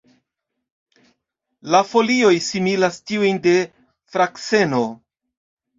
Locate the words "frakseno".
4.17-4.87